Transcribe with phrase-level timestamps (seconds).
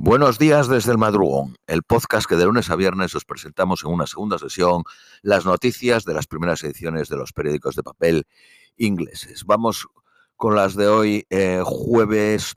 [0.00, 3.90] Buenos días desde el madrugón, el podcast que de lunes a viernes os presentamos en
[3.90, 4.84] una segunda sesión
[5.22, 8.24] las noticias de las primeras ediciones de los periódicos de papel
[8.76, 9.44] ingleses.
[9.44, 9.88] Vamos
[10.36, 12.54] con las de hoy, eh, jueves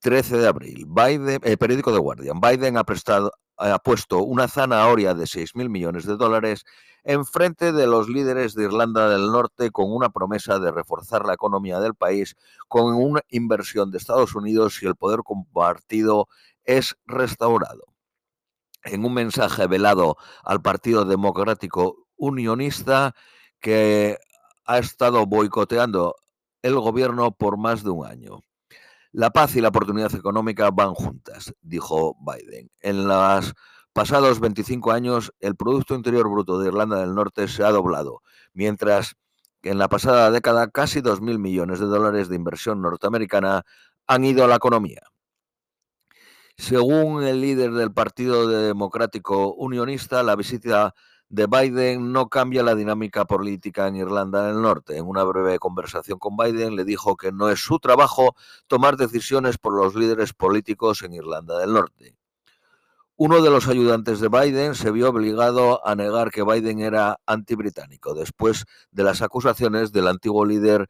[0.00, 0.86] 13 de abril.
[0.88, 2.40] Biden, el periódico The Guardian.
[2.40, 6.64] Biden ha, prestado, ha puesto una zanahoria de 6.000 millones de dólares
[7.04, 11.34] en frente de los líderes de Irlanda del Norte con una promesa de reforzar la
[11.34, 12.34] economía del país
[12.66, 16.26] con una inversión de Estados Unidos y el poder compartido
[16.66, 17.84] es restaurado.
[18.84, 23.14] En un mensaje velado al Partido Democrático Unionista
[23.60, 24.18] que
[24.64, 26.16] ha estado boicoteando
[26.62, 28.40] el gobierno por más de un año.
[29.12, 32.70] La paz y la oportunidad económica van juntas, dijo Biden.
[32.80, 33.54] En los
[33.92, 38.20] pasados 25 años, el Producto Interior Bruto de Irlanda del Norte se ha doblado,
[38.52, 39.14] mientras
[39.62, 43.64] que en la pasada década casi 2.000 millones de dólares de inversión norteamericana
[44.06, 45.00] han ido a la economía.
[46.58, 50.94] Según el líder del Partido Democrático Unionista, la visita
[51.28, 54.96] de Biden no cambia la dinámica política en Irlanda del Norte.
[54.96, 58.36] En una breve conversación con Biden le dijo que no es su trabajo
[58.68, 62.16] tomar decisiones por los líderes políticos en Irlanda del Norte.
[63.16, 68.14] Uno de los ayudantes de Biden se vio obligado a negar que Biden era antibritánico
[68.14, 70.88] después de las acusaciones del antiguo líder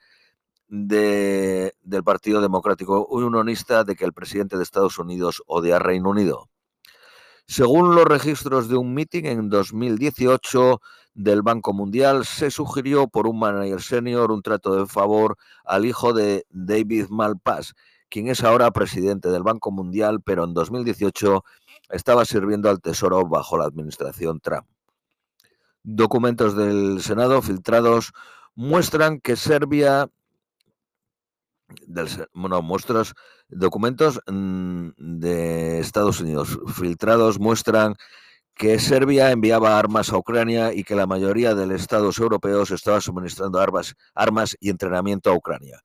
[0.68, 6.10] de, del Partido Democrático Unionista de que el presidente de Estados Unidos odia a Reino
[6.10, 6.48] Unido.
[7.46, 10.80] Según los registros de un meeting en 2018
[11.14, 16.12] del Banco Mundial, se sugirió por un manager senior un trato de favor al hijo
[16.12, 17.74] de David Malpass,
[18.08, 21.44] quien es ahora presidente del Banco Mundial, pero en 2018
[21.90, 24.66] estaba sirviendo al Tesoro bajo la administración Trump.
[25.84, 28.12] Documentos del Senado filtrados
[28.56, 30.10] muestran que Serbia
[31.86, 33.14] del, bueno, muestras,
[33.48, 37.94] documentos mm, de Estados Unidos filtrados muestran
[38.54, 43.00] que Serbia enviaba armas a Ucrania y que la mayoría de los estados europeos estaba
[43.02, 45.82] suministrando armas, armas y entrenamiento a Ucrania.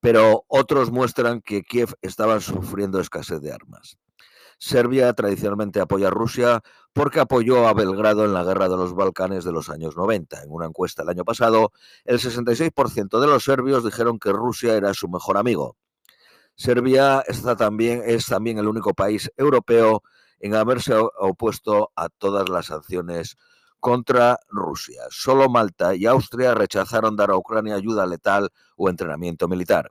[0.00, 3.98] Pero otros muestran que Kiev estaba sufriendo escasez de armas.
[4.58, 9.44] Serbia tradicionalmente apoya a Rusia porque apoyó a Belgrado en la guerra de los Balcanes
[9.44, 10.42] de los años 90.
[10.42, 11.72] En una encuesta el año pasado,
[12.04, 15.76] el 66% de los serbios dijeron que Rusia era su mejor amigo.
[16.56, 20.02] Serbia está también, es también el único país europeo
[20.38, 23.36] en haberse opuesto a todas las sanciones
[23.80, 25.02] contra Rusia.
[25.10, 29.90] Solo Malta y Austria rechazaron dar a Ucrania ayuda letal o entrenamiento militar.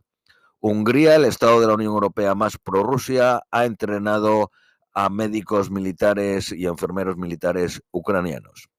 [0.66, 4.50] Hungría, el Estado de la Unión Europea más pro-Rusia, ha entrenado
[4.94, 8.69] a médicos militares y enfermeros militares ucranianos.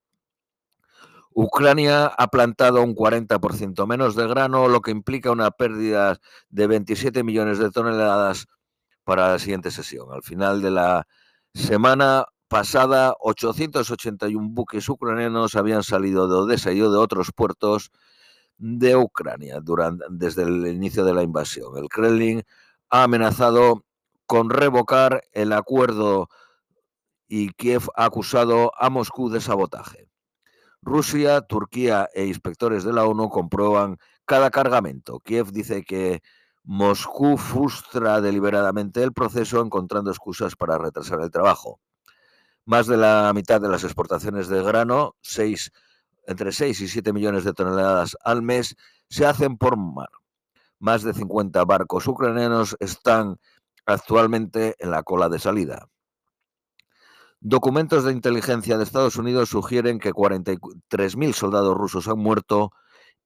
[1.31, 6.17] Ucrania ha plantado un 40% menos de grano, lo que implica una pérdida
[6.49, 8.47] de 27 millones de toneladas
[9.03, 10.11] para la siguiente sesión.
[10.11, 11.07] Al final de la
[11.53, 17.91] semana pasada, 881 buques ucranianos habían salido de Odessa y de otros puertos
[18.57, 21.77] de Ucrania durante, desde el inicio de la invasión.
[21.77, 22.43] El Kremlin
[22.89, 23.85] ha amenazado
[24.25, 26.29] con revocar el acuerdo
[27.27, 30.09] y Kiev ha acusado a Moscú de sabotaje.
[30.81, 35.19] Rusia, Turquía e inspectores de la ONU comprueban cada cargamento.
[35.19, 36.21] Kiev dice que
[36.63, 41.79] Moscú frustra deliberadamente el proceso encontrando excusas para retrasar el trabajo.
[42.65, 45.71] Más de la mitad de las exportaciones de grano, 6
[46.27, 48.75] entre 6 y 7 millones de toneladas al mes,
[49.09, 50.09] se hacen por mar.
[50.79, 53.37] Más de 50 barcos ucranianos están
[53.85, 55.87] actualmente en la cola de salida.
[57.39, 62.71] Documentos de inteligencia de Estados Unidos sugieren que 43.000 soldados rusos han muerto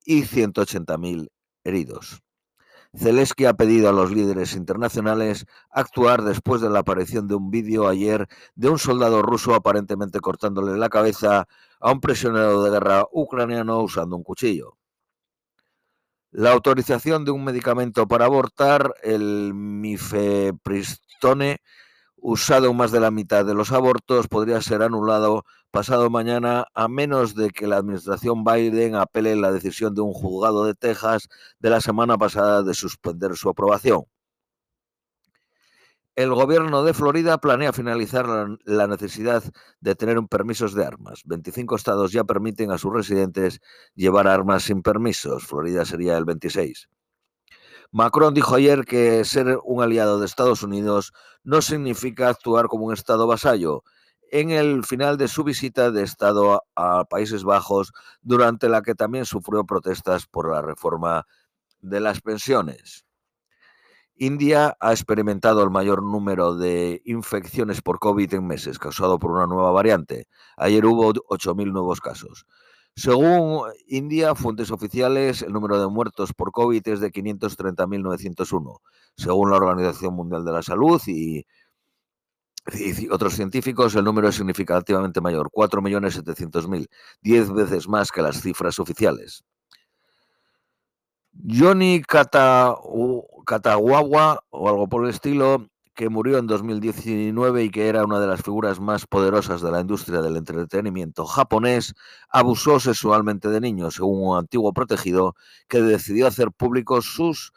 [0.04, 1.30] y 180.000
[1.64, 2.22] heridos.
[2.96, 7.88] Zelensky ha pedido a los líderes internacionales actuar después de la aparición de un vídeo
[7.88, 11.48] ayer de un soldado ruso aparentemente cortándole la cabeza
[11.80, 14.78] a un prisionero de guerra ucraniano usando un cuchillo.
[16.32, 21.62] La autorización de un medicamento para abortar, el mifepristone,
[22.22, 27.36] usado más de la mitad de los abortos, podría ser anulado pasado mañana a menos
[27.36, 31.30] de que la administración Biden apele la decisión de un juzgado de Texas
[31.60, 34.06] de la semana pasada de suspender su aprobación.
[36.16, 38.28] El gobierno de Florida planea finalizar
[38.66, 39.42] la necesidad
[39.80, 41.22] de tener un permisos de armas.
[41.24, 43.62] 25 estados ya permiten a sus residentes
[43.96, 45.46] llevar armas sin permisos.
[45.46, 46.90] Florida sería el 26.
[47.92, 51.12] Macron dijo ayer que ser un aliado de Estados Unidos
[51.44, 53.84] no significa actuar como un estado vasallo.
[54.32, 57.92] En el final de su visita de Estado a Países Bajos,
[58.22, 61.26] durante la que también sufrió protestas por la reforma
[61.82, 63.06] de las pensiones.
[64.16, 69.48] India ha experimentado el mayor número de infecciones por COVID en meses, causado por una
[69.48, 70.28] nueva variante.
[70.58, 72.46] Ayer hubo 8.000 nuevos casos.
[72.96, 78.80] Según India, fuentes oficiales, el número de muertos por COVID es de 530.901.
[79.16, 81.46] Según la Organización Mundial de la Salud y,
[83.10, 86.88] otros científicos, el número es significativamente mayor, 4.700.000,
[87.22, 89.46] 10 veces más que las cifras oficiales.
[91.48, 92.02] Johnny
[93.46, 98.28] Katawawa o algo por el estilo, que murió en 2019 y que era una de
[98.28, 101.94] las figuras más poderosas de la industria del entretenimiento japonés,
[102.30, 105.36] abusó sexualmente de niños, según un antiguo protegido
[105.68, 107.52] que decidió hacer públicos sus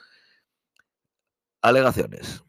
[1.62, 2.44] alegaciones.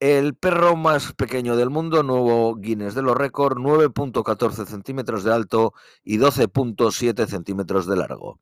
[0.00, 5.74] El perro más pequeño del mundo, nuevo Guinness de los récords, 9.14 centímetros de alto
[6.02, 8.40] y 12.7 centímetros de largo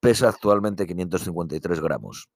[0.00, 2.28] pesa actualmente 553 gramos.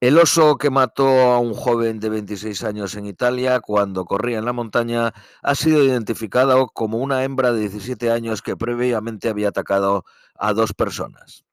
[0.00, 4.46] El oso que mató a un joven de 26 años en Italia cuando corría en
[4.46, 5.12] la montaña
[5.42, 10.06] ha sido identificado como una hembra de 17 años que previamente había atacado
[10.36, 11.44] a dos personas.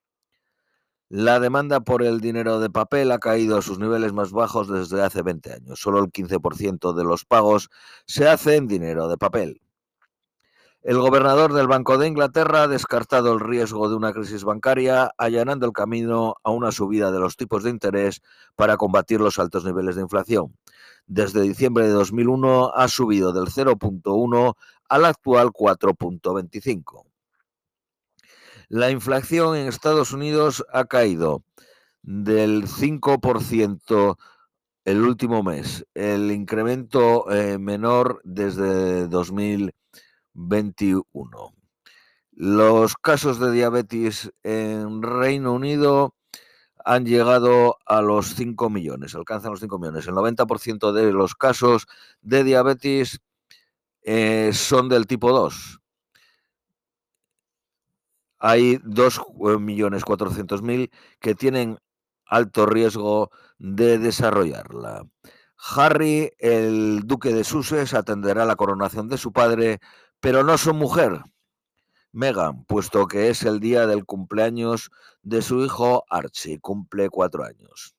[1.09, 5.03] La demanda por el dinero de papel ha caído a sus niveles más bajos desde
[5.03, 5.81] hace 20 años.
[5.81, 7.69] Solo el 15% de los pagos
[8.05, 9.61] se hace en dinero de papel.
[10.83, 15.65] El gobernador del Banco de Inglaterra ha descartado el riesgo de una crisis bancaria, allanando
[15.65, 18.21] el camino a una subida de los tipos de interés
[18.56, 20.56] para combatir los altos niveles de inflación.
[21.07, 24.53] Desde diciembre de 2001 ha subido del 0.1
[24.88, 27.06] al actual 4.25.
[28.69, 31.44] La inflación en Estados Unidos ha caído
[32.03, 34.18] del 5%
[34.85, 39.73] el último mes, el incremento eh, menor desde 2000
[40.38, 41.54] 21.
[42.31, 46.13] Los casos de diabetes en Reino Unido
[46.86, 50.07] han llegado a los 5 millones, alcanzan los 5 millones.
[50.07, 51.88] El 90% de los casos
[52.22, 53.19] de diabetes
[54.04, 55.80] eh, son del tipo 2.
[58.40, 61.80] Hay 2.400.000 que tienen
[62.25, 65.07] alto riesgo de desarrollarla.
[65.75, 69.80] Harry, el duque de Sussex, atenderá la coronación de su padre
[70.19, 71.22] pero no su mujer,
[72.12, 74.90] Megan, puesto que es el día del cumpleaños
[75.22, 77.96] de su hijo Archie, cumple cuatro años.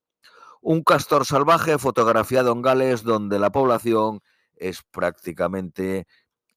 [0.61, 4.20] Un castor salvaje fotografiado en Gales donde la población
[4.56, 6.06] es prácticamente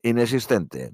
[0.01, 0.93] inexistente.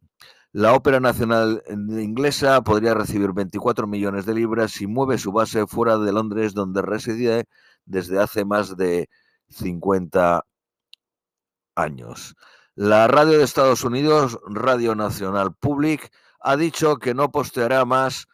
[0.52, 5.98] La Ópera Nacional Inglesa podría recibir 24 millones de libras si mueve su base fuera
[5.98, 7.46] de Londres, donde reside
[7.86, 9.10] desde hace más de
[9.50, 10.44] 50
[11.76, 12.36] años.
[12.78, 18.28] La radio de Estados Unidos, Radio Nacional Public, ha dicho que no posteará más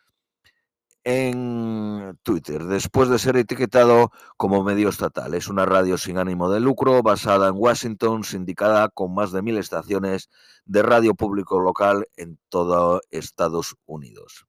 [1.06, 5.34] en Twitter, después de ser etiquetado como medio estatal.
[5.34, 9.58] Es una radio sin ánimo de lucro, basada en Washington, sindicada con más de mil
[9.58, 10.30] estaciones
[10.66, 14.46] de radio público local en todo Estados Unidos.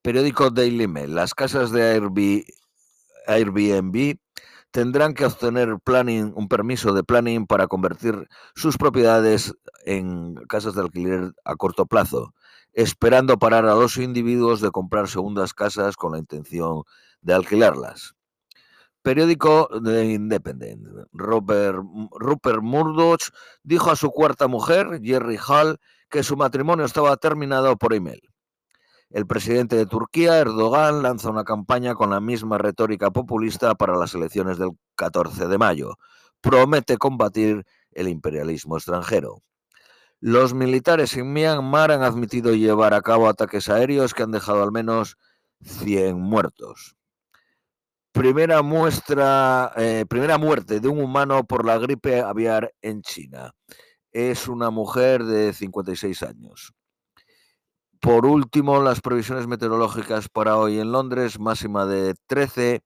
[0.00, 1.14] Periódico Daily Mail.
[1.14, 2.00] Las casas de
[3.26, 4.16] Airbnb
[4.72, 9.54] tendrán que obtener planning, un permiso de planning para convertir sus propiedades
[9.84, 12.34] en casas de alquiler a corto plazo,
[12.72, 16.82] esperando parar a los individuos de comprar segundas casas con la intención
[17.20, 18.14] de alquilarlas.
[19.02, 20.86] Periódico de Independent.
[21.12, 21.78] Robert,
[22.12, 23.30] Rupert Murdoch
[23.62, 28.31] dijo a su cuarta mujer, Jerry Hall, que su matrimonio estaba terminado por email.
[29.12, 34.14] El presidente de Turquía, Erdogan, lanza una campaña con la misma retórica populista para las
[34.14, 35.98] elecciones del 14 de mayo.
[36.40, 39.42] Promete combatir el imperialismo extranjero.
[40.18, 44.72] Los militares en Myanmar han admitido llevar a cabo ataques aéreos que han dejado al
[44.72, 45.18] menos
[45.60, 46.96] 100 muertos.
[48.12, 53.54] Primera muestra, eh, primera muerte de un humano por la gripe aviar en China.
[54.10, 56.72] Es una mujer de 56 años.
[58.02, 62.82] Por último, las previsiones meteorológicas para hoy en Londres, máxima de 13,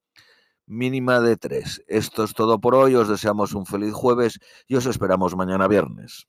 [0.66, 1.85] mínima de 3.
[1.88, 6.26] Esto es todo por hoy, os deseamos un feliz jueves y os esperamos mañana viernes.